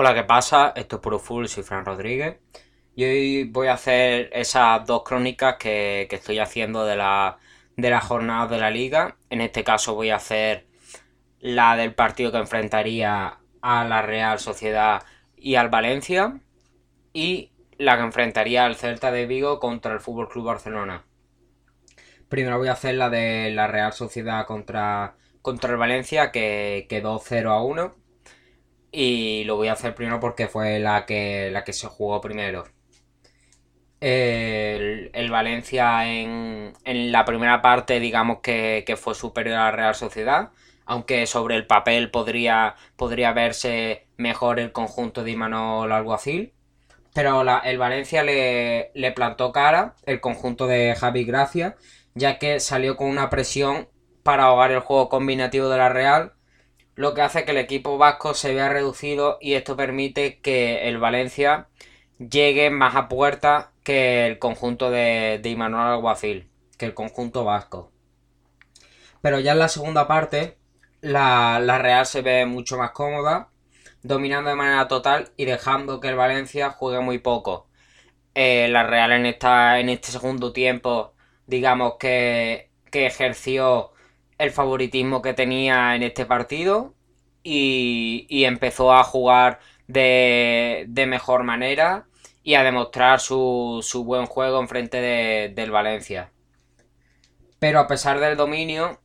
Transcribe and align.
Hola, 0.00 0.14
¿qué 0.14 0.22
pasa? 0.22 0.72
Esto 0.76 0.94
es 0.94 1.02
Puro 1.02 1.18
Full, 1.18 1.46
soy 1.46 1.64
Fran 1.64 1.84
Rodríguez. 1.84 2.36
Y 2.94 3.02
hoy 3.04 3.44
voy 3.50 3.66
a 3.66 3.72
hacer 3.72 4.30
esas 4.32 4.86
dos 4.86 5.02
crónicas 5.02 5.56
que, 5.56 6.06
estoy 6.08 6.38
haciendo 6.38 6.84
de 6.86 6.94
la, 6.94 7.38
de 7.76 7.90
la 7.90 8.00
jornada 8.00 8.46
de 8.46 8.58
la 8.58 8.70
liga. 8.70 9.16
En 9.28 9.40
este 9.40 9.64
caso 9.64 9.96
voy 9.96 10.10
a 10.10 10.14
hacer 10.14 10.68
la 11.40 11.74
del 11.74 11.96
partido 11.96 12.30
que 12.30 12.38
enfrentaría 12.38 13.40
a 13.60 13.84
la 13.86 14.02
Real 14.02 14.38
Sociedad 14.38 15.02
y 15.36 15.56
al 15.56 15.68
Valencia. 15.68 16.38
Y 17.12 17.50
la 17.76 17.96
que 17.96 18.04
enfrentaría 18.04 18.66
al 18.66 18.76
Celta 18.76 19.10
de 19.10 19.26
Vigo 19.26 19.58
contra 19.58 19.94
el 19.94 19.98
Fútbol 19.98 20.28
Club 20.28 20.44
Barcelona. 20.44 21.06
Primero 22.28 22.58
voy 22.58 22.68
a 22.68 22.74
hacer 22.74 22.94
la 22.94 23.10
de 23.10 23.50
la 23.50 23.66
Real 23.66 23.92
Sociedad 23.92 24.46
contra, 24.46 25.16
contra 25.42 25.72
el 25.72 25.76
Valencia, 25.76 26.30
que 26.30 26.86
quedó 26.88 27.18
0 27.18 27.50
a 27.50 27.64
1 27.64 28.07
y 28.90 29.44
lo 29.44 29.56
voy 29.56 29.68
a 29.68 29.72
hacer 29.72 29.94
primero 29.94 30.20
porque 30.20 30.48
fue 30.48 30.78
la 30.78 31.06
que, 31.06 31.50
la 31.50 31.64
que 31.64 31.72
se 31.72 31.86
jugó 31.86 32.20
primero. 32.20 32.64
El, 34.00 35.30
Valencia 35.30 36.06
en, 36.06 36.72
la 36.84 37.24
primera 37.24 37.60
parte, 37.62 38.00
digamos 38.00 38.38
que, 38.40 38.84
fue 39.00 39.14
superior 39.14 39.56
a 39.56 39.64
la 39.64 39.70
Real 39.72 39.94
Sociedad, 39.94 40.50
aunque 40.86 41.26
sobre 41.26 41.56
el 41.56 41.66
papel 41.66 42.10
podría, 42.10 42.76
podría 42.96 43.32
verse 43.32 44.06
mejor 44.16 44.60
el 44.60 44.72
conjunto 44.72 45.24
de 45.24 45.32
Imanol 45.32 45.92
Alguacil. 45.92 46.54
Pero 47.14 47.42
el 47.64 47.78
Valencia 47.78 48.22
le, 48.22 48.92
le 48.94 49.12
plantó 49.12 49.50
cara, 49.50 49.96
el 50.06 50.20
conjunto 50.20 50.66
de 50.66 50.94
Javi 50.94 51.24
Gracia, 51.24 51.76
ya 52.14 52.38
que 52.38 52.60
salió 52.60 52.96
con 52.96 53.08
una 53.08 53.28
presión 53.30 53.88
para 54.22 54.44
ahogar 54.44 54.70
el 54.70 54.80
juego 54.80 55.08
combinativo 55.08 55.68
de 55.68 55.78
la 55.78 55.88
Real 55.88 56.34
lo 56.98 57.14
que 57.14 57.22
hace 57.22 57.44
que 57.44 57.52
el 57.52 57.58
equipo 57.58 57.96
vasco 57.96 58.34
se 58.34 58.52
vea 58.52 58.68
reducido 58.70 59.38
y 59.40 59.54
esto 59.54 59.76
permite 59.76 60.40
que 60.40 60.88
el 60.88 60.98
Valencia 60.98 61.68
llegue 62.18 62.70
más 62.70 62.96
a 62.96 63.08
puerta 63.08 63.70
que 63.84 64.26
el 64.26 64.40
conjunto 64.40 64.90
de, 64.90 65.38
de 65.40 65.48
Imanol 65.48 65.92
Alguacil, 65.92 66.50
que 66.76 66.86
el 66.86 66.94
conjunto 66.94 67.44
vasco. 67.44 67.92
Pero 69.22 69.38
ya 69.38 69.52
en 69.52 69.60
la 69.60 69.68
segunda 69.68 70.08
parte, 70.08 70.58
la, 71.00 71.60
Real 71.78 72.04
se 72.04 72.20
ve 72.20 72.46
mucho 72.46 72.76
más 72.78 72.90
cómoda, 72.90 73.50
dominando 74.02 74.50
de 74.50 74.56
manera 74.56 74.88
total 74.88 75.30
y 75.36 75.44
dejando 75.44 76.00
que 76.00 76.08
el 76.08 76.16
Valencia 76.16 76.70
juegue 76.70 76.98
muy 76.98 77.18
poco. 77.18 77.68
Eh, 78.34 78.66
la 78.70 78.82
Real 78.82 79.12
en, 79.12 79.26
esta, 79.26 79.78
en 79.78 79.88
este 79.88 80.10
segundo 80.10 80.52
tiempo, 80.52 81.14
digamos 81.46 81.94
que, 82.00 82.72
que 82.90 83.06
ejerció 83.06 83.92
el 84.38 84.50
favoritismo 84.50 85.22
que 85.22 85.34
tenía 85.34 85.94
en 85.96 86.02
este 86.02 86.26
partido 86.26 86.94
y, 87.42 88.44
empezó 88.44 88.92
a 88.92 89.04
jugar 89.04 89.60
de, 89.86 90.86
mejor 91.08 91.44
manera 91.44 92.06
y 92.42 92.54
a 92.54 92.62
demostrar 92.62 93.20
su, 93.20 93.82
buen 94.04 94.26
juego 94.26 94.60
en 94.60 94.68
frente 94.68 95.00
del 95.54 95.70
Valencia. 95.70 96.30
Pero 97.58 97.80
a 97.80 97.86
pesar 97.88 98.20
del 98.20 98.36
dominio 98.36 99.00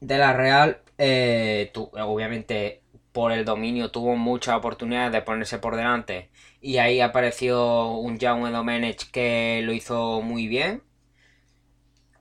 de 0.00 0.18
la 0.18 0.32
Real, 0.32 0.82
eh, 0.98 1.72
obviamente 1.74 2.82
por 3.12 3.32
el 3.32 3.44
dominio 3.44 3.90
tuvo 3.90 4.16
muchas 4.16 4.56
oportunidades 4.56 5.12
de 5.12 5.22
ponerse 5.22 5.58
por 5.58 5.76
delante 5.76 6.30
y 6.60 6.78
ahí 6.78 7.00
apareció 7.00 7.90
un 7.90 8.18
Jaume 8.18 8.50
Domenech 8.50 9.10
que 9.10 9.60
lo 9.64 9.72
hizo 9.72 10.22
muy 10.22 10.46
bien 10.48 10.82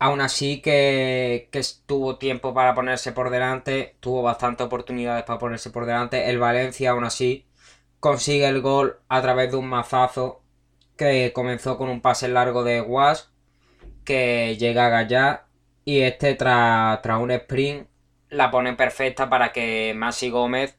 Aún 0.01 0.19
así 0.21 0.61
que, 0.61 1.47
que 1.51 1.61
tuvo 1.85 2.17
tiempo 2.17 2.55
para 2.55 2.73
ponerse 2.73 3.11
por 3.11 3.29
delante, 3.29 3.97
tuvo 3.99 4.23
bastantes 4.23 4.65
oportunidades 4.65 5.23
para 5.25 5.37
ponerse 5.39 5.69
por 5.69 5.85
delante. 5.85 6.29
El 6.31 6.39
Valencia 6.39 6.89
aún 6.91 7.03
así 7.03 7.45
consigue 7.99 8.47
el 8.47 8.61
gol 8.61 8.99
a 9.09 9.21
través 9.21 9.51
de 9.51 9.57
un 9.57 9.67
mazazo 9.69 10.41
que 10.97 11.33
comenzó 11.33 11.77
con 11.77 11.89
un 11.89 12.01
pase 12.01 12.27
largo 12.29 12.63
de 12.63 12.81
Was 12.81 13.31
que 14.05 14.57
llega 14.57 14.87
a 14.97 15.47
y 15.85 16.01
este 16.01 16.35
tras, 16.35 16.99
un 17.19 17.31
sprint 17.31 17.87
la 18.29 18.51
pone 18.51 18.73
perfecta 18.73 19.29
para 19.29 19.51
que 19.53 19.93
Masi 19.95 20.29
Gómez 20.31 20.77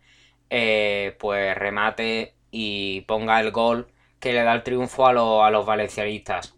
eh, 0.51 1.17
pues 1.21 1.57
remate 1.57 2.35
y 2.51 3.03
ponga 3.03 3.41
el 3.41 3.53
gol 3.53 3.93
que 4.21 4.33
le 4.33 4.43
da 4.43 4.55
el 4.55 4.65
triunfo 4.65 5.07
a, 5.07 5.47
a 5.47 5.51
los 5.53 5.67
valencianistas. 5.67 6.57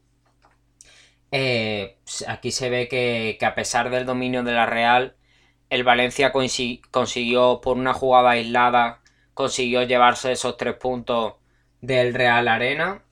Eh, 1.37 1.99
aquí 2.28 2.53
se 2.53 2.71
ve 2.71 2.87
que, 2.89 3.39
a 3.45 3.55
pesar 3.56 3.91
del 3.91 4.06
dominio 4.06 4.45
de 4.45 4.53
la 4.53 4.67
Real, 4.67 5.17
el 5.69 5.83
Valencia 5.84 6.33
consiguió 6.33 7.61
por 7.61 7.77
una 7.77 7.93
jugada 7.93 8.31
aislada, 8.31 9.03
consiguió 9.34 9.83
llevarse 9.83 10.31
esos 10.33 10.56
tres 10.56 10.77
puntos 10.77 11.34
del 11.81 12.15
Real 12.15 12.47
Arena. 12.49 13.03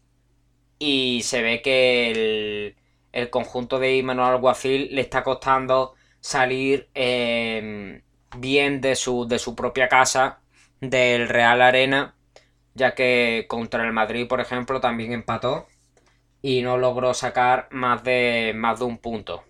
Y 0.79 1.23
se 1.25 1.43
ve 1.43 1.63
que 1.63 2.77
el, 3.13 3.31
conjunto 3.31 3.79
de 3.81 3.97
Imanol 3.97 4.35
Alguacil 4.35 4.95
le 4.95 5.01
está 5.03 5.25
costando 5.25 5.95
salir 6.21 6.91
em, 6.95 8.03
bien 8.37 8.81
de 8.81 8.97
su, 8.97 9.27
de 9.29 9.39
su 9.41 9.57
propia 9.57 9.89
casa, 9.89 10.41
del 10.81 11.29
Real 11.29 11.63
Arena, 11.63 12.15
ya 12.75 12.95
que 12.95 13.47
contra 13.49 13.85
el 13.85 13.93
Madrid, 13.93 14.29
por 14.29 14.41
ejemplo, 14.41 14.81
también 14.81 15.13
empató 15.13 15.67
y 16.43 16.63
no 16.63 16.77
logró 16.77 17.15
sacar 17.15 17.69
más 17.71 18.03
de, 18.05 18.53
más 18.55 18.81
de 18.81 18.85
un 18.85 18.99
punto. 18.99 19.45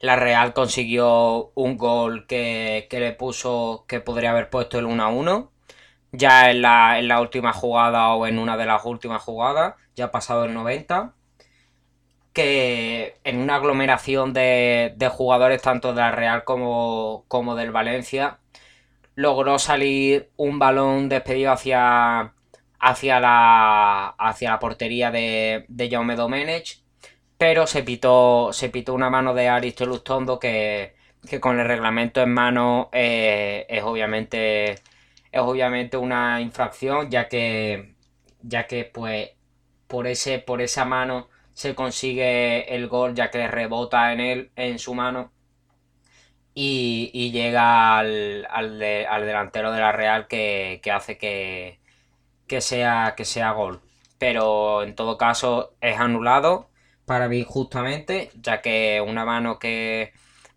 La 0.00 0.16
Real 0.16 0.52
consiguió 0.52 1.52
un 1.54 1.78
gol 1.78 2.26
que, 2.26 2.86
le 2.90 3.12
puso, 3.12 3.84
que 3.88 4.00
podría 4.00 4.32
haber 4.32 4.50
puesto 4.50 4.78
el 4.78 4.86
1 4.86 5.02
a 5.02 5.08
1. 5.08 5.52
Ya 6.12 6.50
en 6.50 6.62
la, 6.62 6.98
en 6.98 7.08
la 7.08 7.20
última 7.20 7.52
jugada 7.52 8.12
o 8.14 8.26
en 8.26 8.38
una 8.38 8.56
de 8.56 8.66
las 8.66 8.84
últimas 8.84 9.22
jugadas, 9.22 9.74
ya 9.96 10.10
pasado 10.10 10.44
el 10.44 10.54
90 10.54 11.14
que 12.32 13.16
en 13.24 13.38
una 13.38 13.56
aglomeración 13.56 14.32
de, 14.32 14.92
de, 14.96 15.08
jugadores 15.08 15.62
tanto 15.62 15.94
de 15.94 16.00
la 16.00 16.10
Real 16.10 16.44
como, 16.44 17.24
como 17.28 17.54
del 17.54 17.70
Valencia 17.70 18.40
logró 19.14 19.58
salir 19.58 20.30
un 20.36 20.58
balón 20.58 21.08
despedido 21.08 21.52
hacia, 21.52 22.34
hacia 22.84 23.18
la, 23.18 24.08
hacia 24.18 24.50
la 24.50 24.58
portería 24.58 25.10
de, 25.10 25.64
de 25.68 25.90
Jaume 25.90 26.16
Domenech, 26.16 26.82
pero 27.38 27.66
se 27.66 27.82
pitó, 27.82 28.52
se 28.52 28.68
pitó 28.68 28.94
una 28.94 29.10
mano 29.10 29.34
de 29.34 29.48
Aristo 29.48 29.86
Lustondo 29.86 30.38
que, 30.38 30.94
que 31.28 31.40
con 31.40 31.58
el 31.58 31.66
reglamento 31.66 32.20
en 32.22 32.34
mano 32.34 32.90
eh, 32.92 33.66
es, 33.70 33.82
obviamente, 33.84 34.72
es 34.72 35.40
obviamente 35.40 35.96
una 35.96 36.40
infracción, 36.42 37.10
ya 37.10 37.28
que, 37.28 37.96
ya 38.42 38.66
que 38.66 38.84
pues, 38.84 39.30
por, 39.86 40.06
ese, 40.06 40.38
por 40.40 40.60
esa 40.62 40.84
mano 40.84 41.30
se 41.54 41.74
consigue 41.74 42.74
el 42.74 42.88
gol, 42.88 43.14
ya 43.14 43.30
que 43.30 43.48
rebota 43.48 44.12
en 44.12 44.20
él, 44.20 44.52
en 44.56 44.78
su 44.78 44.94
mano. 44.94 45.32
Y, 46.56 47.30
llega 47.32 47.98
al, 47.98 48.46
al, 48.50 48.78
delantero 48.78 49.72
de 49.72 49.80
la 49.80 49.92
Real 49.92 50.28
que 50.28 50.80
hace 50.92 51.18
que, 51.18 51.80
que 52.46 52.60
sea, 52.60 53.14
que 53.16 53.24
sea 53.24 53.52
gol. 53.52 53.80
Pero 54.18 54.82
en 54.82 54.94
todo 54.94 55.18
caso 55.18 55.74
es 55.80 55.98
anulado 55.98 56.70
para 57.06 57.28
mí 57.28 57.44
justamente, 57.46 58.30
ya 58.40 58.62
que 58.62 59.02
una 59.06 59.24
mano 59.24 59.58
que 59.58 60.12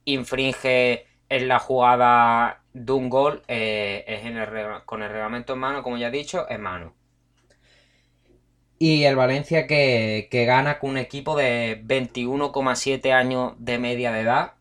infringe 0.06 1.06
en 1.30 1.48
la 1.48 1.60
jugada 1.60 2.64
de 2.74 2.92
un 2.94 3.10
gol 3.10 3.44
eh, 3.48 4.06
es 4.08 4.26
en 4.26 4.38
el, 4.38 4.84
con 4.86 5.04
el 5.04 5.10
reglamento 5.10 5.54
en 5.54 5.60
mano, 5.60 5.84
como 5.84 5.98
ya 5.98 6.08
he 6.08 6.12
dicho, 6.12 6.48
es 6.50 6.60
mano. 6.60 6.94
Y 8.80 9.04
el 9.06 9.16
Valencia 9.16 9.66
que, 9.68 10.28
gana 10.32 10.80
con 10.80 10.92
un 10.92 10.98
equipo 10.98 11.36
de 11.36 11.84
21,7 11.86 13.12
años 13.12 13.54
de 13.58 13.80
media 13.80 14.12
de 14.12 14.22
edad, 14.22 14.54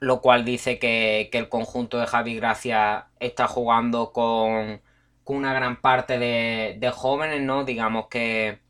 lo 0.00 0.20
cual 0.20 0.44
dice 0.44 0.78
que, 0.78 1.28
que 1.30 1.38
el 1.38 1.48
conjunto 1.48 1.98
de 1.98 2.06
Javi 2.06 2.36
Gracia 2.36 3.08
está 3.20 3.46
jugando 3.46 4.12
con 4.12 4.82
con 5.24 5.36
una 5.36 5.52
gran 5.52 5.80
parte 5.80 6.18
de, 6.18 6.92
jóvenes, 6.94 7.42
¿no? 7.42 7.64
Digamos 7.64 8.08
que 8.08 8.60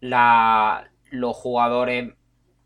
la, 0.00 0.90
los 1.10 1.36
jugadores 1.36 2.14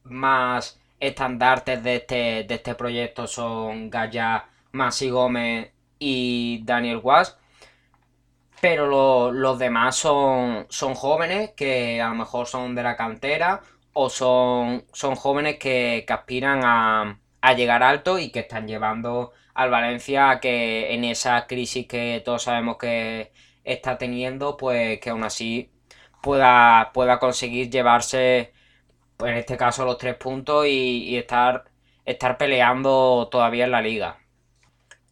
más 0.05 0.81
estandartes 1.01 1.83
de 1.83 1.97
este, 1.97 2.45
de 2.45 2.55
este 2.55 2.75
proyecto 2.75 3.27
son 3.27 3.91
Gaya, 3.91 4.47
Masi 4.73 5.11
Gómez 5.11 5.73
y 5.99 6.63
Daniel 6.65 7.01
Was. 7.03 7.39
Pero 8.61 9.31
los 9.33 9.59
demás 9.59 9.97
son, 9.97 10.67
son 10.71 10.95
jóvenes 10.95 11.51
que 11.57 12.01
a 12.01 12.09
lo 12.09 12.15
mejor 12.15 12.47
son 12.47 12.75
de 12.75 12.83
la 12.83 12.97
cantera 12.97 13.61
o 13.93 14.09
son, 14.09 14.85
son 14.93 15.17
jóvenes 15.17 15.59
que, 15.59 16.05
que 16.07 16.13
aspiran 16.13 16.63
a, 16.65 17.21
a 17.43 17.53
llegar 17.55 17.83
alto 17.83 18.19
y 18.19 18.31
que 18.31 18.41
están 18.41 18.67
llevando 18.67 19.33
al 19.55 19.71
Valencia 19.71 20.41
que 20.41 20.95
en 20.95 21.05
esa 21.05 21.47
crisis 21.47 21.87
que 21.87 22.23
todos 22.25 22.45
sabemos 22.45 22.77
que 22.79 23.33
está 23.65 23.99
teniendo, 23.99 24.57
pues 24.57 25.01
que 25.01 25.11
aún 25.11 25.25
así 25.25 25.71
pueda, 26.23 26.93
pueda 26.95 27.19
conseguir 27.21 27.71
llevarse, 27.71 28.53
pues 29.17 29.33
en 29.33 29.39
este 29.39 29.57
caso, 29.57 29.85
los 29.85 29.99
tres 29.99 30.17
puntos 30.17 30.67
y, 30.67 31.17
estar, 31.17 31.65
estar 32.05 32.39
peleando 32.39 33.29
todavía 33.31 33.65
en 33.67 33.73
la 33.73 33.83
liga. 33.83 34.21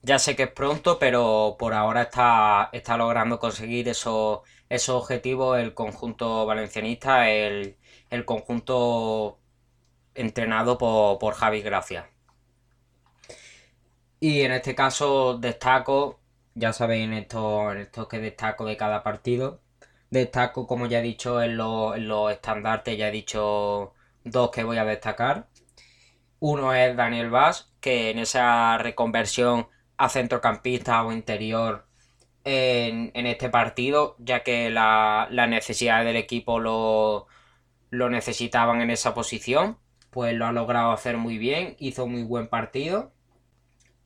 Ya 0.03 0.19
sé 0.19 0.37
que 0.37 0.45
es 0.45 0.51
pronto, 0.53 0.99
pero 0.99 1.57
por 1.59 1.75
ahora 1.75 2.03
está, 2.03 2.71
está 2.73 2.97
logrando 2.97 3.39
conseguir 3.39 3.89
esos, 3.89 4.41
esos 4.69 4.97
objetivos 5.03 5.59
el 5.59 5.75
conjunto 5.75 6.47
valencianista, 6.47 7.31
el, 7.31 7.79
el 8.11 8.25
conjunto 8.25 9.41
entrenado 10.15 10.79
por, 10.79 11.19
por 11.19 11.35
Javi 11.35 11.63
Gracia. 11.63 12.12
Y 14.23 14.43
en 14.43 14.53
este 14.53 14.77
caso 14.77 15.37
destaco, 15.37 16.21
ya 16.55 16.73
sabéis 16.73 17.07
en 17.07 17.13
esto, 17.15 17.73
en 17.73 17.79
esto 17.79 18.07
que 18.07 18.21
destaco 18.21 18.65
de 18.65 18.77
cada 18.77 19.03
partido, 19.03 19.63
destaco 20.11 20.69
como 20.69 20.87
ya 20.87 21.01
he 21.01 21.03
dicho 21.03 21.43
en 21.43 21.57
los, 21.57 21.97
en 21.97 22.07
los 22.07 22.31
estandartes, 22.31 22.97
ya 22.97 23.09
he 23.09 23.11
dicho 23.11 23.95
dos 24.25 24.51
que 24.53 24.63
voy 24.63 24.79
a 24.79 24.85
destacar. 24.85 25.49
Uno 26.41 26.73
es 26.75 26.97
Daniel 26.97 27.31
Vaz, 27.31 27.73
que 27.81 28.11
en 28.11 28.21
esa 28.21 28.79
reconversión 28.79 29.69
a 29.97 30.09
centrocampista 30.09 31.05
o 31.05 31.13
interior 31.13 31.89
en, 32.45 33.11
este 33.27 33.49
partido, 33.51 34.17
ya 34.21 34.45
que 34.45 34.71
las 34.71 35.33
la 35.33 35.47
necesidades 35.49 36.07
del 36.07 36.17
equipo 36.17 36.61
lo, 36.61 37.27
lo 37.91 38.11
necesitaban 38.11 38.83
en 38.83 38.91
esa 38.91 39.15
posición, 39.15 39.79
pues 40.11 40.35
lo 40.35 40.47
ha 40.47 40.53
logrado 40.53 40.93
hacer 40.93 41.17
muy 41.17 41.39
bien, 41.39 41.77
hizo 41.81 42.07
muy 42.07 42.23
buen 42.23 42.49
partido 42.49 43.13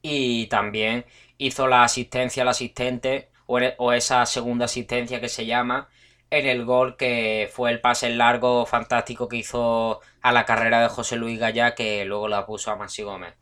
y 0.08 0.46
también 0.46 1.04
hizo 1.36 1.66
la 1.66 1.82
asistencia 1.82 2.44
al 2.44 2.48
asistente 2.48 3.28
o, 3.46 3.92
esa 3.92 4.24
segunda 4.26 4.66
asistencia 4.66 5.20
que 5.20 5.28
se 5.28 5.46
llama 5.46 5.88
en 6.30 6.46
el 6.46 6.64
gol 6.64 6.96
que 6.96 7.50
fue 7.52 7.70
el 7.70 7.80
pase 7.80 8.10
largo 8.10 8.66
fantástico 8.66 9.28
que 9.28 9.38
hizo 9.38 10.00
a 10.22 10.32
la 10.32 10.44
carrera 10.44 10.80
de 10.80 10.88
José 10.88 11.16
Luis 11.16 11.38
Gallá 11.40 11.74
que 11.74 12.04
luego 12.04 12.28
la 12.28 12.46
puso 12.46 12.70
a 12.70 12.76
Maxi 12.76 13.02
Gómez. 13.02 13.34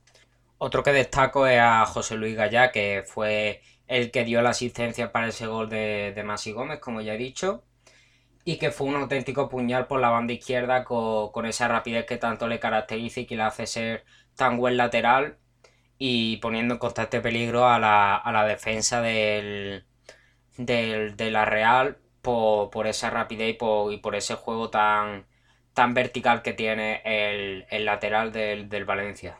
Otro 0.59 0.83
que 0.83 0.93
destaco 0.93 1.47
es 1.47 1.61
a 1.61 1.85
José 1.87 2.17
Luis 2.17 2.35
Gallá 2.37 2.73
que 2.73 3.05
fue 3.07 3.63
el 3.87 4.11
que 4.11 4.25
dio 4.25 4.41
la 4.43 4.51
asistencia 4.51 5.13
para 5.13 5.29
ese 5.29 5.47
gol 5.47 5.69
de, 5.69 6.13
de 6.15 6.23
Maxi 6.25 6.53
Gómez, 6.53 6.81
como 6.81 7.03
ya 7.03 7.15
he 7.15 7.19
dicho 7.19 7.65
y 8.45 8.57
que 8.59 8.71
fue 8.71 8.87
un 8.87 8.97
auténtico 8.97 9.49
puñal 9.49 9.87
por 9.87 10.01
la 10.01 10.11
banda 10.11 10.35
izquierda 10.35 10.85
con, 10.85 11.47
esa 11.47 11.69
rapidez 11.69 12.07
que 12.07 12.19
tanto 12.19 12.47
le 12.47 12.61
caracteriza 12.61 13.21
y 13.21 13.27
que 13.27 13.37
le 13.37 13.43
hace 13.43 13.67
ser 13.67 14.05
tan 14.37 14.59
buen 14.59 14.77
lateral 14.77 15.39
y 15.99 16.39
poniendo 16.39 16.75
en 16.75 16.81
constante 16.81 17.21
peligro 17.21 17.69
a 17.69 17.79
la, 17.79 18.45
defensa 18.47 19.01
del, 19.01 19.85
de 20.57 21.31
la 21.31 21.45
Real 21.45 21.99
por, 22.23 22.87
esa 22.87 23.11
rapidez 23.11 23.51
y 23.51 23.53
por, 23.55 23.93
y 23.93 23.99
por, 23.99 24.15
ese 24.17 24.35
juego 24.35 24.71
tan, 24.71 25.27
tan 25.75 25.95
vertical 25.95 26.43
que 26.43 26.53
tiene 26.55 27.03
el, 27.05 27.85
lateral 27.85 28.33
del, 28.33 28.69
del, 28.69 28.85
Valencia. 28.85 29.39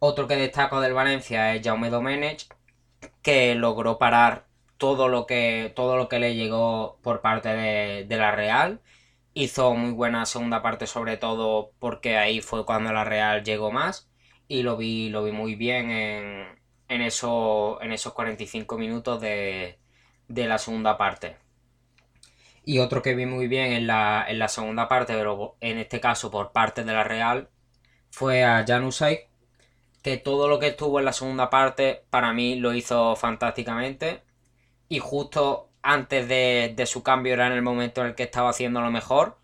Otro 0.00 0.28
que 0.28 0.36
destaco 0.36 0.80
del 0.80 0.94
Valencia 0.94 1.54
es 1.54 1.62
Jaume 1.64 1.90
Domenech, 1.90 2.46
que 3.22 3.54
logró 3.54 3.98
parar 3.98 4.46
todo 4.78 5.08
lo 5.08 5.26
que, 5.26 5.72
todo 5.76 5.96
lo 5.96 6.08
que 6.08 6.20
le 6.20 6.34
llegó 6.36 6.98
por 7.02 7.20
parte 7.20 7.50
de, 7.50 8.16
la 8.16 8.32
Real. 8.32 8.80
Hizo 9.34 9.74
muy 9.74 9.92
buena 9.92 10.26
segunda 10.26 10.62
parte, 10.62 10.86
sobre 10.86 11.16
todo 11.16 11.72
porque 11.78 12.16
ahí 12.16 12.40
fue 12.40 12.64
cuando 12.66 12.92
la 12.92 13.04
Real 13.04 13.44
llegó 13.44 13.70
más. 13.72 14.08
Y 14.48 14.62
lo 14.62 14.76
vi, 14.76 15.10
lo 15.10 15.24
vi 15.24 15.32
muy 15.32 15.54
bien 15.54 15.90
en, 15.90 16.58
en, 16.88 17.02
eso, 17.02 17.78
en 17.82 17.92
esos 17.92 18.14
45 18.14 18.78
minutos 18.78 19.20
de, 19.20 19.78
la 20.28 20.58
segunda 20.58 20.96
parte. 20.96 21.36
Y 22.64 22.78
otro 22.80 23.02
que 23.02 23.14
vi 23.14 23.26
muy 23.26 23.46
bien 23.48 23.72
en 23.72 23.86
la, 23.86 24.24
en 24.28 24.38
la 24.38 24.48
segunda 24.48 24.88
parte, 24.88 25.14
pero 25.14 25.56
en 25.60 25.78
este 25.78 26.00
caso 26.00 26.30
por 26.30 26.52
parte 26.52 26.84
de 26.84 26.92
la 26.92 27.04
Real, 27.04 27.50
fue 28.10 28.44
a 28.44 28.64
Janusay, 28.66 29.28
que 30.02 30.16
todo 30.16 30.48
lo 30.48 30.58
que 30.58 30.68
estuvo 30.68 30.98
en 30.98 31.04
la 31.04 31.12
segunda 31.12 31.50
parte 31.50 32.04
para 32.10 32.32
mí 32.32 32.56
lo 32.56 32.74
hizo 32.74 33.16
fantásticamente. 33.16 34.22
Y 34.88 34.98
justo 35.00 35.70
antes 35.82 36.28
de, 36.28 36.84
su 36.86 37.02
cambio 37.02 37.34
era 37.34 37.46
en 37.46 37.52
el 37.54 37.62
momento 37.62 38.00
en 38.00 38.08
el 38.08 38.14
que 38.14 38.24
estaba 38.24 38.50
haciendo 38.50 38.80
lo 38.80 38.90
mejor. 38.90 39.38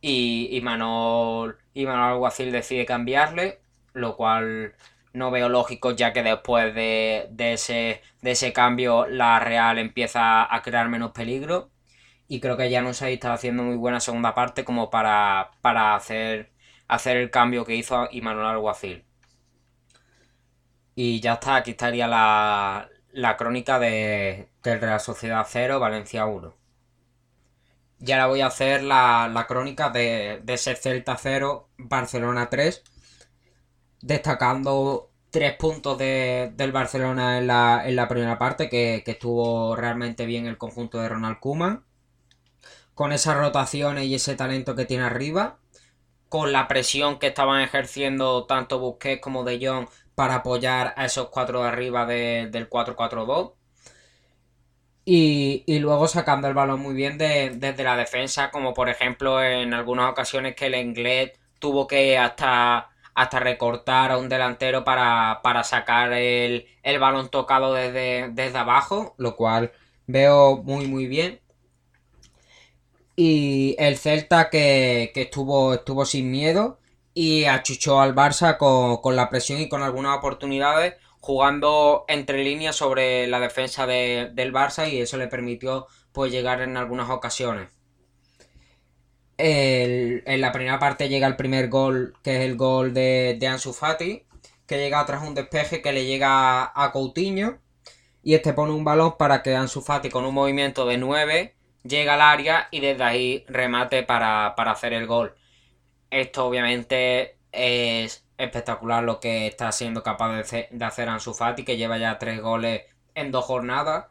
Y, 0.00 0.48
y, 0.52 0.60
Manol, 0.60 1.58
y 1.72 1.86
Alguacil 1.86 2.52
decide 2.52 2.86
cambiarle, 2.86 3.60
lo 3.94 4.16
cual 4.16 4.74
no 5.14 5.30
veo 5.30 5.48
lógico 5.48 5.92
ya 5.92 6.12
que 6.12 6.22
después 6.22 6.74
de, 6.74 7.28
ese, 7.38 8.02
de 8.22 8.30
ese 8.32 8.52
cambio 8.52 9.06
la 9.06 9.40
Real 9.40 9.78
empieza 9.78 10.54
a 10.54 10.62
crear 10.62 10.88
menos 10.88 11.12
peligro 11.12 11.70
y 12.28 12.40
creo 12.40 12.56
que 12.56 12.70
ya 12.70 12.82
no 12.82 12.92
se 12.94 13.12
estaba 13.12 13.34
haciendo 13.34 13.62
muy 13.62 13.76
buena 13.76 14.00
segunda 14.00 14.34
parte 14.34 14.64
como 14.64 14.90
para, 14.90 15.52
para 15.62 15.94
hacer, 15.94 16.52
hacer 16.88 17.16
el 17.16 17.30
cambio 17.30 17.64
que 17.64 17.76
hizo 17.76 18.08
Imanol 18.12 18.46
Alguacil. 18.46 19.04
Y 20.96 21.20
ya 21.20 21.34
está, 21.34 21.56
aquí 21.56 21.72
estaría 21.72 22.06
la, 22.06 22.88
la 23.12 23.36
crónica 23.36 23.78
de, 23.78 24.48
del 24.62 24.80
Real 24.80 25.00
Sociedad 25.00 25.46
0, 25.48 25.80
Valencia 25.80 26.26
1. 26.26 26.54
Y 28.00 28.12
ahora 28.12 28.26
voy 28.26 28.40
a 28.42 28.46
hacer 28.46 28.82
la, 28.82 29.44
crónica 29.48 29.90
de, 29.90 30.40
de, 30.42 30.54
ese 30.54 30.76
Celta 30.76 31.16
0, 31.16 31.68
Barcelona 31.78 32.50
3, 32.50 32.82
destacando 34.04 35.10
tres 35.30 35.56
puntos 35.56 35.96
del 35.98 36.72
Barcelona 36.72 37.38
en 37.38 37.46
la, 37.46 38.06
primera 38.08 38.38
parte, 38.38 38.68
que, 38.68 39.02
estuvo 39.06 39.74
realmente 39.74 40.26
bien 40.26 40.46
el 40.46 40.58
conjunto 40.58 41.00
de 41.00 41.08
Ronald 41.08 41.40
Koeman, 41.40 41.84
con 42.94 43.12
esas 43.12 43.36
rotaciones 43.38 44.04
y 44.04 44.14
ese 44.14 44.36
talento 44.36 44.76
que 44.76 44.84
tiene 44.84 45.04
arriba, 45.04 45.58
con 46.28 46.52
la 46.52 46.68
presión 46.68 47.18
que 47.18 47.28
estaban 47.28 47.62
ejerciendo 47.62 48.44
tanto 48.44 48.78
Busquets 48.78 49.22
como 49.22 49.42
De 49.42 49.58
Jong 49.66 49.88
para 50.14 50.36
apoyar 50.36 50.94
a 50.96 51.06
esos 51.06 51.28
cuatro 51.30 51.62
de 51.62 51.68
arriba 51.68 52.06
del 52.06 52.68
4-4-2. 52.68 53.54
Y, 55.06 55.64
luego 55.80 56.08
sacando 56.08 56.48
el 56.48 56.54
balón 56.54 56.80
muy 56.80 56.94
bien 56.94 57.18
desde 57.18 57.84
la 57.84 57.96
defensa, 57.96 58.50
como 58.50 58.74
por 58.74 58.88
ejemplo 58.88 59.42
en 59.42 59.74
algunas 59.74 60.10
ocasiones 60.10 60.54
que 60.54 60.66
el 60.66 60.74
inglés 60.76 61.32
tuvo 61.58 61.86
que 61.86 62.16
hasta, 62.18 62.93
hasta 63.14 63.40
recortar 63.40 64.10
a 64.10 64.18
un 64.18 64.28
delantero 64.28 64.84
para, 64.84 65.40
sacar 65.64 66.12
el, 66.12 66.66
balón 67.00 67.28
tocado 67.30 67.74
desde, 67.74 68.30
desde 68.32 68.58
abajo, 68.58 69.14
lo 69.18 69.36
cual 69.36 69.72
veo 70.06 70.62
muy 70.62 70.86
muy 70.86 71.06
bien. 71.06 71.40
Y 73.16 73.76
el 73.78 73.96
Celta 73.96 74.50
que, 74.50 75.12
que 75.14 75.22
estuvo, 75.22 75.74
estuvo 75.74 76.04
sin 76.04 76.30
miedo 76.30 76.78
y 77.14 77.44
achuchó 77.44 78.00
al 78.00 78.14
Barça 78.14 78.58
con, 78.58 79.16
la 79.16 79.30
presión 79.30 79.60
y 79.60 79.68
con 79.68 79.82
algunas 79.82 80.18
oportunidades 80.18 80.94
jugando 81.20 82.04
entre 82.08 82.42
líneas 82.44 82.76
sobre 82.76 83.26
la 83.28 83.40
defensa 83.40 83.86
del 83.86 84.52
Barça 84.52 84.90
y 84.92 85.00
eso 85.00 85.16
le 85.16 85.28
permitió 85.28 85.86
pues 86.12 86.32
llegar 86.32 86.60
en 86.60 86.76
algunas 86.76 87.08
ocasiones. 87.08 87.70
En 89.38 90.40
la 90.40 90.52
primera 90.52 90.78
parte 90.78 91.08
llega 91.08 91.26
el 91.26 91.36
primer 91.36 91.68
gol, 91.68 92.14
que 92.22 92.36
es 92.36 92.42
el 92.42 92.56
gol 92.56 92.94
de, 92.94 93.36
de 93.38 93.46
Ansu 93.46 93.72
Fati, 93.72 94.24
que 94.66 94.78
llega 94.78 95.04
tras 95.06 95.22
un 95.22 95.34
despeje 95.34 95.82
que 95.82 95.92
le 95.92 96.06
llega 96.06 96.72
a 96.74 96.92
Coutinho 96.92 97.58
y 98.22 98.34
este 98.34 98.54
pone 98.54 98.72
un 98.72 98.84
balón 98.84 99.16
para 99.18 99.42
que 99.42 99.54
Ansu 99.54 99.82
Fati 99.82 100.08
con 100.08 100.24
un 100.24 100.34
movimiento 100.34 100.86
de 100.86 100.96
9 100.96 101.54
llega 101.82 102.14
al 102.14 102.22
área 102.22 102.68
y 102.70 102.80
desde 102.80 103.04
ahí 103.04 103.44
remate 103.48 104.02
para, 104.02 104.54
para 104.56 104.72
hacer 104.72 104.94
el 104.94 105.06
gol. 105.06 105.34
Esto 106.10 106.46
obviamente 106.46 107.38
es 107.52 108.26
espectacular 108.38 109.04
lo 109.04 109.20
que 109.20 109.46
está 109.46 109.70
siendo 109.72 110.02
capaz 110.02 110.42
de 110.42 110.84
hacer 110.84 111.08
Ansu 111.08 111.34
Fati, 111.34 111.64
que 111.64 111.76
lleva 111.76 111.98
ya 111.98 112.18
tres 112.18 112.40
goles 112.40 112.82
en 113.14 113.30
dos 113.30 113.44
jornadas. 113.44 114.06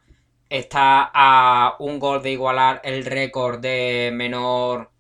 Está 0.49 1.09
a 1.13 1.75
un 1.79 1.99
gol 1.99 2.21
de 2.21 2.31
igualar 2.31 2.81
el 2.83 3.05
récord 3.05 3.59
de 3.59 4.11
menor 4.13 4.91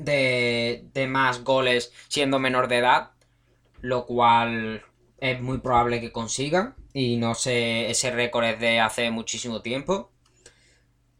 de, 0.00 0.86
de 0.92 1.06
más 1.06 1.44
goles 1.44 1.92
siendo 2.08 2.38
menor 2.38 2.68
de 2.68 2.78
edad, 2.78 3.12
lo 3.80 4.06
cual 4.06 4.82
es 5.18 5.40
muy 5.40 5.58
probable 5.58 6.00
que 6.00 6.12
consiga. 6.12 6.74
Y 6.92 7.16
no 7.16 7.34
sé, 7.34 7.90
ese 7.90 8.10
récord 8.10 8.44
es 8.44 8.60
de 8.60 8.80
hace 8.80 9.10
muchísimo 9.10 9.62
tiempo. 9.62 10.10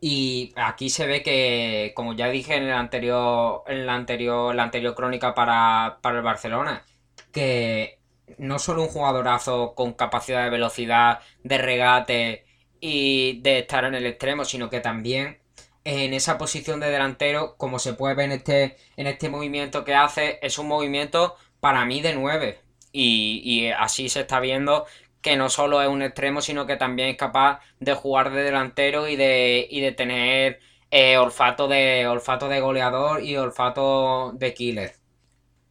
Y 0.00 0.52
aquí 0.56 0.88
se 0.88 1.06
ve 1.06 1.22
que, 1.22 1.92
como 1.94 2.14
ya 2.14 2.30
dije 2.30 2.54
en 2.56 2.64
el 2.64 2.72
anterior, 2.72 3.62
en 3.66 3.86
la 3.86 3.94
anterior, 3.94 4.54
la 4.54 4.62
anterior 4.64 4.94
crónica 4.94 5.34
para, 5.34 5.98
el 6.02 6.22
Barcelona, 6.22 6.84
que 7.32 8.00
no 8.38 8.58
solo 8.58 8.82
un 8.82 8.88
jugadorazo 8.88 9.74
con 9.74 9.92
capacidad 9.92 10.44
de 10.44 10.50
velocidad, 10.50 11.20
de 11.44 11.58
regate 11.58 12.46
y 12.80 13.40
de 13.42 13.60
estar 13.60 13.84
en 13.84 13.94
el 13.94 14.06
extremo, 14.06 14.44
sino 14.44 14.70
que 14.70 14.80
también 14.80 15.39
en 15.84 16.14
esa 16.14 16.38
posición 16.38 16.80
de 16.80 16.90
delantero, 16.90 17.56
como 17.56 17.78
se 17.78 17.94
puede 17.94 18.14
ver 18.14 18.26
en 18.26 18.32
este, 18.32 18.76
en 18.96 19.06
este 19.06 19.28
movimiento 19.28 19.84
que 19.84 19.94
hace, 19.94 20.38
es 20.42 20.58
un 20.58 20.68
movimiento 20.68 21.36
para 21.60 21.84
mí 21.84 22.00
de 22.02 22.14
9. 22.14 22.60
Y, 22.92 23.68
así 23.78 24.08
se 24.08 24.20
está 24.20 24.40
viendo 24.40 24.86
que 25.22 25.36
no 25.36 25.48
solo 25.50 25.82
es 25.82 25.88
un 25.88 26.02
extremo, 26.02 26.40
sino 26.40 26.66
que 26.66 26.76
también 26.76 27.10
es 27.10 27.16
capaz 27.16 27.60
de 27.78 27.94
jugar 27.94 28.32
de 28.32 28.42
delantero 28.42 29.08
y 29.08 29.16
de, 29.16 29.66
y 29.70 29.80
de 29.80 29.92
tener 29.92 30.60
eh, 30.90 31.18
olfato, 31.18 31.68
de, 31.68 32.06
olfato 32.08 32.48
de 32.48 32.60
goleador 32.60 33.22
y 33.22 33.36
olfato 33.36 34.32
de 34.34 34.54
killer. 34.54 34.96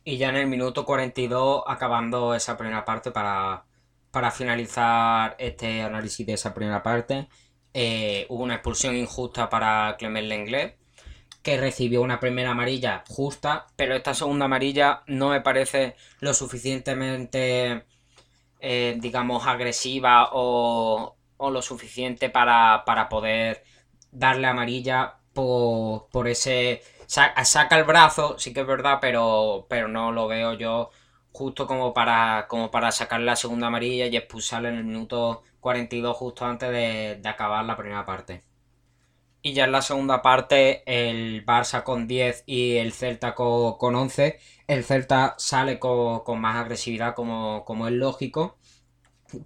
Y 0.03 0.17
ya 0.17 0.29
en 0.29 0.37
el 0.37 0.47
minuto 0.47 0.85
42, 0.85 1.63
acabando 1.67 2.33
esa 2.35 2.57
primera 2.57 2.85
parte 2.85 3.11
para, 3.11 3.65
para 4.11 4.31
finalizar 4.31 5.35
este 5.39 5.81
análisis 5.81 6.25
de 6.25 6.33
esa 6.33 6.53
primera 6.53 6.81
parte, 6.83 7.27
eh, 7.81 8.25
hubo 8.27 8.43
una 8.43 8.55
expulsión 8.55 8.98
injusta 8.98 9.50
para 9.50 9.95
Clement 9.98 10.27
Lenglet, 10.27 10.77
que 11.41 11.55
recibió 11.57 12.01
una 12.01 12.19
primera 12.19 12.51
amarilla 12.51 13.05
justa, 13.07 13.67
pero 13.77 13.95
esta 13.95 14.13
segunda 14.13 14.45
amarilla 14.45 15.03
no 15.07 15.29
me 15.29 15.39
parece 15.39 15.95
lo 16.19 16.33
suficientemente, 16.33 17.86
eh, 18.59 18.98
digamos, 19.00 19.48
agresiva 19.48 20.31
o, 20.33 21.15
lo 21.39 21.62
suficiente 21.62 22.29
para, 22.29 22.83
poder 23.09 23.63
darle 24.12 24.48
amarilla 24.48 25.15
por, 25.33 26.09
por 26.09 26.27
ese... 26.27 26.83
Saca 27.07 27.77
el 27.77 27.86
brazo, 27.86 28.38
sí 28.38 28.53
que 28.53 28.59
es 28.59 28.67
verdad, 28.67 28.98
pero, 29.00 29.67
pero 29.69 29.88
no 29.88 30.12
lo 30.12 30.27
veo 30.27 30.53
yo 30.55 30.91
justo 31.31 31.67
como 31.67 31.93
para, 31.93 32.48
como 32.48 32.71
para 32.71 32.91
sacar 32.91 33.21
la 33.21 33.36
segunda 33.36 33.67
amarilla 33.67 34.07
y 34.07 34.17
expulsarle 34.17 34.69
en 34.69 34.75
el 34.75 34.83
minuto 34.83 35.43
42 35.59 36.15
justo 36.15 36.45
antes 36.45 36.69
de, 36.71 37.21
acabar 37.25 37.65
la 37.65 37.77
primera 37.77 38.05
parte. 38.05 38.43
Y 39.41 39.53
ya 39.53 39.65
en 39.65 39.71
la 39.71 39.81
segunda 39.81 40.21
parte 40.21 40.83
el 40.86 41.45
Barça 41.45 41.83
con 41.83 42.07
10 42.07 42.43
y 42.45 42.77
el 42.77 42.91
Celta 42.91 43.36
con, 43.36 43.95
11. 43.95 44.39
El 44.67 44.83
Celta 44.83 45.36
sale 45.38 45.79
con, 45.79 46.39
más 46.39 46.57
agresividad 46.57 47.15
como, 47.15 47.63
como, 47.65 47.88
es 47.88 47.93
lógico 47.93 48.57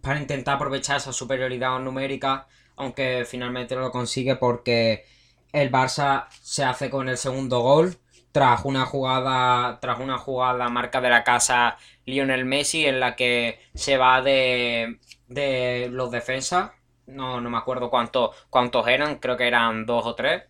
para 0.01 0.19
intentar 0.19 0.55
aprovechar 0.55 0.97
esa 0.97 1.13
superioridad 1.13 1.77
numérica, 1.79 2.47
aunque 2.75 3.25
finalmente 3.27 3.75
no 3.75 3.81
lo 3.81 3.91
consigue 3.91 4.35
porque 4.35 5.05
el 5.51 5.71
Barça 5.71 6.27
se 6.41 6.63
hace 6.63 6.89
con 6.89 7.09
el 7.09 7.17
segundo 7.17 7.59
gol 7.59 7.97
tras 8.33 8.65
una 8.65 8.85
jugada, 8.85 9.79
tras 9.79 9.99
una 10.01 10.17
jugada 10.17 10.67
marca 10.69 11.01
de 11.01 11.09
la 11.09 11.23
casa 11.23 11.77
Lionel 12.05 12.45
Messi 12.45 12.85
en 12.85 12.99
la 12.99 13.15
que 13.15 13.61
se 13.75 13.97
va 13.97 14.21
de, 14.21 14.99
de 15.27 15.89
los 15.91 16.11
defensas, 16.11 16.71
no, 17.07 17.41
no 17.41 17.49
me 17.49 17.57
acuerdo 17.59 17.89
cuántos, 17.91 18.35
cuántos 18.49 18.87
eran, 18.89 19.19
creo 19.19 19.37
que 19.37 19.47
eran 19.47 19.85
dos 19.85 20.05
o 20.07 20.15
tres, 20.15 20.43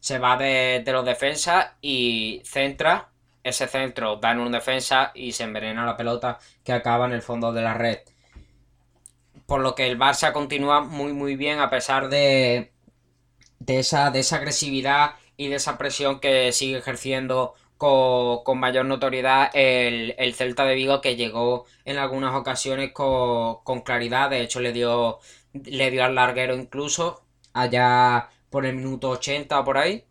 se 0.00 0.18
va 0.18 0.36
de, 0.36 0.82
de 0.84 0.92
los 0.92 1.04
defensas 1.04 1.72
y 1.82 2.40
centra, 2.44 3.10
ese 3.42 3.66
centro 3.68 4.16
da 4.16 4.32
en 4.32 4.40
un 4.40 4.52
defensa 4.52 5.10
y 5.14 5.32
se 5.32 5.44
envenena 5.44 5.84
la 5.84 5.96
pelota 5.96 6.38
que 6.64 6.72
acaba 6.72 7.06
en 7.06 7.12
el 7.12 7.22
fondo 7.22 7.52
de 7.52 7.62
la 7.62 7.74
red. 7.74 7.98
Por 9.46 9.60
lo 9.60 9.74
que 9.74 9.86
el 9.86 9.98
Barça 9.98 10.32
continúa 10.32 10.80
muy 10.80 11.12
muy 11.12 11.36
bien 11.36 11.60
a 11.60 11.68
pesar 11.70 12.08
de, 12.08 12.72
de, 13.58 13.78
esa, 13.80 14.10
de 14.10 14.20
esa 14.20 14.36
agresividad 14.36 15.12
y 15.36 15.48
de 15.48 15.56
esa 15.56 15.78
presión 15.78 16.20
que 16.20 16.52
sigue 16.52 16.78
ejerciendo 16.78 17.54
con, 17.76 18.58
mayor 18.58 18.86
notoriedad 18.86 19.50
el, 19.54 20.34
Celta 20.34 20.64
de 20.64 20.74
Vigo 20.74 21.00
que 21.00 21.16
llegó 21.16 21.66
en 21.84 21.98
algunas 21.98 22.34
ocasiones 22.34 22.92
con, 22.92 23.80
claridad, 23.84 24.30
de 24.30 24.42
hecho 24.42 24.60
le 24.60 24.72
dio, 24.72 25.18
le 25.52 25.90
dio 25.90 26.04
al 26.04 26.14
larguero 26.14 26.54
incluso 26.54 27.22
allá 27.52 28.30
por 28.50 28.66
el 28.66 28.76
minuto 28.76 29.10
80 29.10 29.60
o 29.60 29.64
por 29.64 29.78
ahí. 29.78 30.04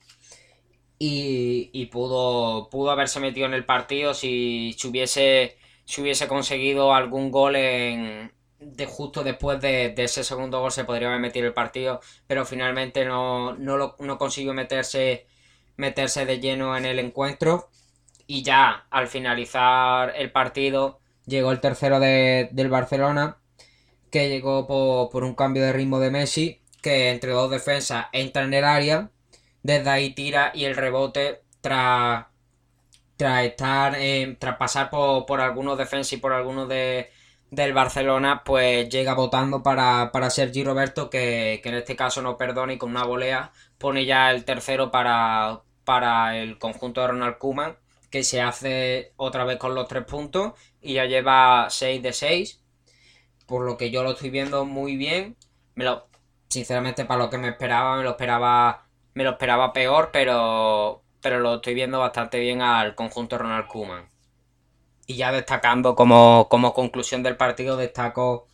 Y, 1.06 1.86
pudo, 1.88 2.70
pudo 2.70 2.92
haberse 2.92 3.20
metido 3.20 3.46
en 3.46 3.53
el 3.53 3.65
partido 3.65 4.13
si, 4.13 4.74
si, 4.77 4.88
hubiese, 4.88 5.58
si 5.84 6.01
hubiese 6.01 6.30
conseguido 6.30 6.94
algún 6.94 7.30
gol 7.30 7.58
en, 7.58 8.32
de 8.65 8.86
justo 8.86 9.24
después 9.24 9.60
de, 9.62 9.93
ese 9.98 10.24
segundo 10.24 10.60
gol 10.60 10.72
se 10.72 10.86
podría 10.86 11.08
haber 11.10 11.20
metido 11.20 11.48
el 11.48 11.53
partido, 11.53 12.01
pero 12.27 12.46
finalmente 12.46 13.05
no, 13.05 13.53
no, 13.55 14.17
consiguió 14.17 14.53
meterse, 14.53 15.27
meterse 15.77 16.25
de 16.25 16.39
lleno 16.39 16.77
en 16.77 16.86
el 16.86 17.00
encuentro. 17.00 17.70
Y 18.25 18.43
ya 18.43 18.86
al 18.89 19.08
finalizar 19.08 20.13
el 20.15 20.32
partido 20.32 21.00
llegó 21.25 21.51
el 21.51 21.60
tercero 21.60 22.00
del 22.00 22.70
Barcelona, 22.70 23.38
que 24.12 24.29
llegó 24.29 24.67
por, 25.12 25.24
un 25.24 25.36
cambio 25.36 25.63
de 25.63 25.74
ritmo 25.74 26.00
de 26.00 26.12
Messi, 26.12 26.62
que 26.82 27.10
entre 27.12 27.32
dos 27.32 27.51
defensas 27.51 28.08
entra 28.13 28.43
en 28.43 28.53
el 28.53 28.63
área, 28.63 29.10
desde 29.62 29.89
ahí 29.89 30.13
tira 30.13 30.51
y 30.53 30.65
el 30.65 30.75
rebote 30.75 31.41
tras, 31.62 32.27
tras 33.17 33.46
estar, 33.46 33.98
tras 34.39 34.58
pasar 34.58 34.89
por, 34.89 35.25
por 35.25 35.41
algunos 35.41 35.77
defensas 35.77 36.13
y 36.13 36.17
por 36.17 36.34
algunos 36.34 36.67
de 36.70 37.10
del 37.55 37.74
Barcelona, 37.74 38.43
pues 38.43 38.89
llega 38.89 39.13
votando 39.13 39.63
para, 39.63 40.12
para 40.12 40.29
Sergi 40.29 40.63
Roberto, 40.63 41.10
que, 41.10 41.62
en 41.63 41.74
este 41.75 41.95
caso 41.95 42.22
no 42.22 42.38
perdona 42.38 42.74
y 42.74 42.77
con 42.77 42.91
una 42.91 43.03
volea 43.05 43.51
pone 43.77 44.05
ya 44.05 44.31
el 44.31 44.45
tercero 44.45 44.91
para, 44.91 45.62
para 45.83 46.38
el 46.38 46.57
conjunto 46.57 47.01
de 47.01 47.07
Ronald 47.07 47.38
Koeman, 47.38 47.77
que 48.10 48.24
se 48.24 48.41
hace 48.41 49.13
otra 49.17 49.43
vez 49.45 49.57
con 49.57 49.75
los 49.75 49.88
tres 49.88 50.05
puntos 50.05 50.53
y 50.81 50.93
ya 50.95 51.05
lleva 51.05 51.69
6 51.69 52.01
de 52.01 52.13
6, 52.13 52.62
por 53.48 53.65
lo 53.65 53.77
que 53.77 53.91
yo 53.91 54.03
lo 54.03 54.12
estoy 54.12 54.29
viendo 54.29 54.65
muy 54.65 54.95
bien. 54.98 55.38
Me 55.75 55.86
lo, 55.86 56.07
sinceramente, 56.50 57.05
para 57.05 57.24
lo 57.24 57.29
que 57.29 57.38
me 57.38 57.50
esperaba, 57.50 57.98
me 57.98 58.03
lo 58.03 58.12
esperaba, 58.12 58.88
me 59.13 59.24
lo 59.24 59.31
esperaba 59.31 59.74
peor, 59.74 60.10
pero, 60.13 61.03
pero 61.22 61.39
lo 61.39 61.55
estoy 61.55 61.74
viendo 61.74 62.00
bastante 62.00 62.39
bien 62.39 62.62
al 62.62 62.95
conjunto 62.95 63.38
de 63.38 63.43
Ronald 63.43 63.67
Koeman. 63.67 64.12
Y 65.05 65.15
ya 65.15 65.31
destacando 65.31 65.95
como, 65.95 66.48
conclusión 66.50 67.24
del 67.24 67.36
partido, 67.38 67.77
destaco 67.77 68.48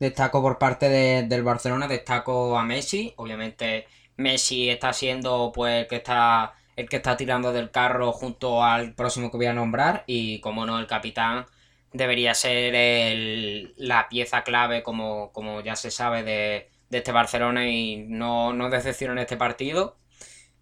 destaco 0.00 0.40
por 0.42 0.58
parte 0.58 0.88
del 0.88 1.42
Barcelona, 1.42 1.86
destaco 1.86 2.58
a 2.58 2.64
Messi. 2.64 3.14
Obviamente 3.16 3.86
Messi 4.16 4.70
está 4.70 4.92
siendo 4.92 5.52
pues 5.54 5.82
el 5.82 5.86
que 5.88 5.96
está 5.96 6.54
el 6.76 6.88
que 6.88 6.96
está 6.96 7.16
tirando 7.16 7.52
del 7.52 7.70
carro 7.70 8.12
junto 8.12 8.64
al 8.64 8.94
próximo 8.94 9.30
que 9.30 9.36
voy 9.36 9.46
a 9.46 9.52
nombrar. 9.52 10.04
Y 10.06 10.40
como 10.40 10.66
no 10.66 10.78
el 10.78 10.86
capitán 10.86 11.46
debería 11.92 12.34
ser 12.34 12.74
el, 12.74 13.74
la 13.76 14.08
pieza 14.08 14.42
clave 14.44 14.82
como, 14.82 15.32
como 15.32 15.60
ya 15.60 15.76
se 15.76 15.90
sabe 15.90 16.22
de, 16.24 16.70
este 16.90 17.12
Barcelona. 17.12 17.68
Y 17.68 17.98
no, 18.08 18.52
no 18.52 18.70
decepcionó 18.70 19.12
en 19.14 19.20
este 19.20 19.36
partido. 19.36 19.98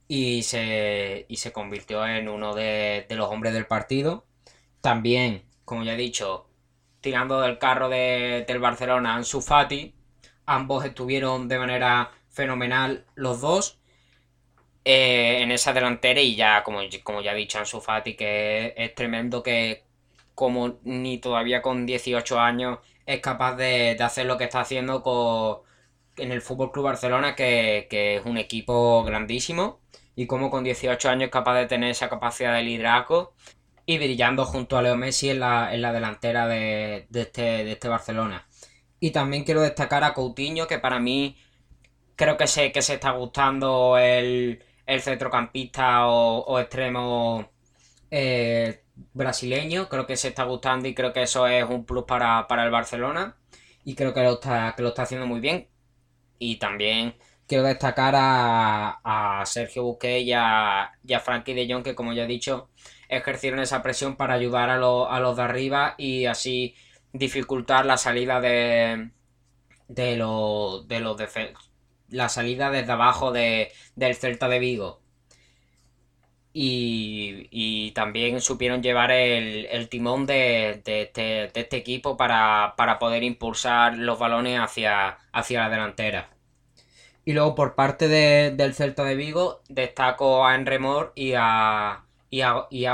Y 0.09 0.43
se, 0.43 1.27
y 1.29 1.37
se 1.37 1.53
convirtió 1.53 2.07
en 2.07 2.29
uno 2.29 2.55
de, 2.55 3.07
de 3.09 3.17
los 3.17 3.31
hombres 3.31 3.53
del 3.53 3.67
partido 3.67 4.28
también, 4.89 5.43
como 5.67 5.85
ya 5.85 5.93
he 5.93 5.97
dicho, 5.99 6.49
tirando 7.03 7.43
del 7.43 7.59
carro 7.59 7.91
de, 7.91 8.47
del 8.49 8.59
Barcelona, 8.59 9.17
Ansu 9.17 9.43
Fati. 9.43 9.95
Ambos 10.47 10.83
estuvieron 10.87 11.47
de 11.47 11.59
manera 11.59 12.11
fenomenal 12.31 13.05
los 13.15 13.43
dos 13.43 13.79
eh, 14.87 15.43
en 15.43 15.53
esa 15.53 15.75
delantera 15.75 16.23
y 16.23 16.37
ya, 16.37 16.65
como, 16.65 16.81
como 17.05 17.21
ya 17.21 17.33
he 17.33 17.37
dicho, 17.37 17.59
Ansu 17.59 17.83
Fati, 17.83 18.17
que 18.17 18.73
es, 18.79 18.95
tremendo 18.95 19.43
que 19.43 19.85
como 20.35 20.79
ni 20.85 21.19
todavía 21.19 21.61
con 21.61 21.85
18 21.85 22.41
años 22.41 22.79
es 23.05 23.21
capaz 23.21 23.57
de, 23.57 23.95
hacer 24.01 24.25
lo 24.25 24.39
que 24.39 24.45
está 24.45 24.61
haciendo 24.61 25.03
con, 25.03 25.59
en 26.17 26.33
el 26.33 26.41
Fútbol 26.41 26.73
Club 26.73 26.87
Barcelona, 26.87 27.35
que, 27.37 27.89
que, 27.91 28.17
es 28.17 28.25
un 28.25 28.39
equipo 28.39 29.05
grandísimo, 29.05 29.81
y 30.17 30.27
como 30.27 30.51
con 30.51 30.65
18 30.65 31.11
años 31.11 31.27
es 31.27 31.31
capaz 31.31 31.57
de 31.59 31.67
tener 31.67 31.91
esa 31.91 32.09
capacidad 32.09 32.55
de 32.55 32.63
liderazgo 32.63 33.35
y 33.89 33.97
brillando 33.97 34.45
junto 34.45 34.77
a 34.77 34.83
Leo 34.83 34.97
Messi 34.97 35.31
en 35.31 35.41
la, 35.41 35.71
delantera 35.71 36.47
de, 36.47 37.07
este, 37.11 37.41
de 37.41 37.73
este 37.73 37.89
Barcelona. 37.89 38.47
Y 39.01 39.13
también 39.13 39.45
quiero 39.45 39.63
destacar 39.63 40.05
a 40.05 40.13
Coutinho, 40.13 40.67
que 40.67 40.79
para 40.79 40.99
mí 41.01 41.39
creo 42.15 42.37
que 42.37 42.47
sé 42.47 42.71
que 42.71 42.83
se 42.83 42.95
está 42.95 43.13
gustando 43.13 43.97
el, 43.97 44.63
centrocampista 45.01 46.07
o, 46.07 46.61
extremo 46.61 47.51
eh, 48.11 48.85
brasileño. 49.15 49.89
Creo 49.89 50.07
que 50.07 50.19
se 50.19 50.29
está 50.29 50.45
gustando 50.45 50.87
y 50.87 50.95
creo 50.95 51.15
que 51.15 51.23
eso 51.23 51.47
es 51.47 51.65
un 51.65 51.87
plus 51.87 52.05
para, 52.05 52.47
el 52.63 52.71
Barcelona. 52.71 53.39
Y 53.85 53.95
creo 53.95 54.13
que 54.13 54.23
lo, 54.23 54.35
está, 54.35 54.75
que 54.77 54.83
lo 54.83 54.91
está 54.91 55.05
haciendo 55.05 55.27
muy 55.27 55.41
bien. 55.41 55.67
Y 56.39 56.57
también 56.57 57.15
quiero 57.49 57.65
destacar 57.65 58.15
a, 58.17 59.43
Sergio 59.47 59.85
Busquets 59.85 60.27
y 60.27 60.33
a, 60.33 60.93
y 61.05 61.15
a 61.15 61.21
Frankie 61.21 61.55
de 61.55 61.67
Jong, 61.73 61.83
que 61.83 61.95
como 61.95 62.13
ya 62.13 62.25
he 62.25 62.27
dicho, 62.27 62.69
ejercieron 63.09 63.61
esa 63.61 63.83
presión 63.83 64.17
para 64.17 64.35
ayudar 64.35 64.71
a, 64.71 64.75
a 64.77 65.21
los 65.21 65.37
de 65.37 65.43
arriba 65.43 65.95
y 65.99 66.27
así 66.27 66.75
dificultar 67.13 67.87
la 67.87 67.97
salida 67.97 68.41
de, 68.41 69.11
de, 69.89 70.17
los 70.17 70.87
de 70.89 71.01
los 71.01 71.17
la 72.11 72.29
salida 72.29 72.71
desde 72.71 72.93
abajo 72.93 73.33
de, 73.33 73.73
del 73.97 74.15
Celta 74.15 74.49
de 74.49 74.59
Vigo. 74.59 75.01
Y, 76.53 77.93
también 77.93 78.41
supieron 78.41 78.83
llevar 78.83 79.13
el, 79.13 79.89
timón 79.89 80.27
de, 80.27 80.71
este, 80.71 81.11
de, 81.15 81.51
este, 81.55 81.77
equipo 81.77 82.17
para, 82.17 82.75
poder 82.99 83.23
impulsar 83.23 83.97
los 83.97 84.19
balones 84.19 84.59
hacia, 84.59 85.19
hacia 85.33 85.61
la 85.61 85.71
delantera. 85.71 86.31
Y 87.29 87.35
luego 87.35 87.55
por 87.55 87.75
parte 87.75 88.09
del 88.09 88.73
Celta 88.73 89.05
de 89.05 89.15
Vigo 89.15 89.61
destaco 89.69 90.47
a 90.47 90.55
Enremor 90.55 91.13
y 91.15 91.35
a, 91.37 92.07
y 92.31 92.41
a, 92.41 92.67
y 92.71 92.87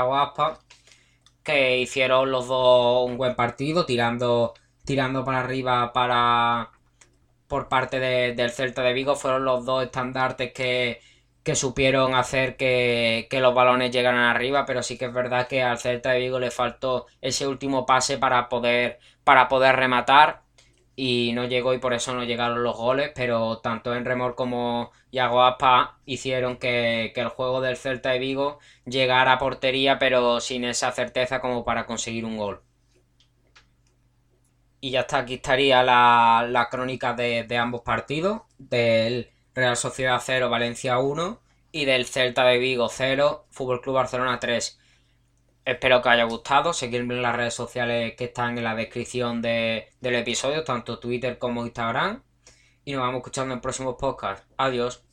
que 1.41 1.77
hicieron 1.79 2.31
los 2.31 2.49
dos 2.49 3.09
un 3.09 3.17
buen 3.17 3.35
partido, 3.35 3.85
tirando, 3.85 4.53
tirando 4.83 5.23
para 5.23 5.39
arriba 5.39 5.93
para 5.93 6.71
por 7.47 7.69
parte 7.69 8.01
del 8.01 8.49
Celta 8.51 8.81
de 8.81 8.91
Vigo. 8.91 9.15
Fueron 9.15 9.45
los 9.45 9.63
dos 9.63 9.85
estandartes 9.85 10.51
que, 10.51 10.99
que 11.41 11.55
supieron 11.55 12.13
hacer 12.13 12.57
que, 12.57 13.27
que, 13.29 13.39
los 13.39 13.55
balones 13.55 13.91
llegaran 13.91 14.19
arriba, 14.25 14.65
pero 14.65 14.83
sí 14.83 14.97
que 14.97 15.05
es 15.05 15.13
verdad 15.13 15.47
que 15.47 15.63
al 15.63 15.79
Celta 15.79 16.11
de 16.11 16.19
Vigo 16.19 16.39
le 16.41 16.51
faltó 16.51 17.05
ese 17.21 17.47
último 17.47 17.85
pase 17.85 18.17
para 18.17 18.49
poder, 18.49 18.99
para 19.23 19.47
poder 19.47 19.77
rematar 19.77 20.44
y 20.95 21.33
no 21.33 21.45
llegó 21.45 21.73
y 21.73 21.79
por 21.79 21.93
eso 21.93 22.13
no 22.13 22.23
llegaron 22.23 22.63
los 22.63 22.77
goles, 22.77 23.11
pero 23.13 23.59
tanto 23.59 23.93
Enremor 23.93 24.35
como 24.35 24.91
Yago 25.11 25.43
Aspa 25.43 25.99
hicieron 26.05 26.57
que, 26.57 27.11
el 27.15 27.29
juego 27.29 27.61
del 27.61 27.77
Celta 27.77 28.11
de 28.11 28.19
Vigo 28.19 28.59
llegara 28.85 29.33
a 29.33 29.39
portería, 29.39 29.99
pero 29.99 30.39
sin 30.39 30.63
esa 30.63 30.91
certeza 30.91 31.41
como 31.41 31.65
para 31.65 31.85
conseguir 31.85 32.25
un 32.25 32.37
gol. 32.37 32.61
Y 34.79 34.91
ya 34.91 35.01
está, 35.01 35.19
aquí 35.19 35.35
estaría 35.35 35.83
la, 35.83 36.45
la 36.49 36.69
crónica 36.69 37.13
de, 37.13 37.43
de, 37.43 37.57
ambos 37.57 37.81
partidos, 37.81 38.43
del 38.57 39.31
Real 39.53 39.75
Sociedad 39.77 40.21
0, 40.23 40.49
Valencia 40.49 40.99
1 40.99 41.41
y 41.71 41.85
del 41.85 42.05
Celta 42.05 42.45
de 42.45 42.59
Vigo 42.59 42.87
0, 42.89 43.47
Fútbol 43.49 43.81
Club 43.81 43.95
Barcelona 43.95 44.39
3. 44.39 44.79
Espero 45.65 46.01
que 46.01 46.09
os 46.09 46.13
haya 46.13 46.23
gustado. 46.25 46.73
Seguirme 46.73 47.15
en 47.15 47.23
las 47.23 47.35
redes 47.35 47.55
sociales 47.55 48.13
que 48.15 48.25
están 48.25 48.57
en 48.57 48.63
la 48.63 48.75
descripción 48.75 49.41
del 49.41 49.85
episodio, 50.01 50.63
tanto 50.63 50.99
Twitter 50.99 51.37
como 51.39 51.65
Instagram. 51.65 52.23
Y 52.85 52.93
nos 52.93 53.01
vamos 53.01 53.17
escuchando 53.19 53.53
en 53.53 53.61
próximos 53.61 53.95
podcasts. 53.99 54.45
Adiós. 54.57 55.04